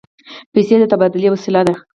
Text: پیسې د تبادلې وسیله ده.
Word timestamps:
پیسې 0.53 0.75
د 0.79 0.83
تبادلې 0.91 1.29
وسیله 1.31 1.61
ده. 1.67 1.73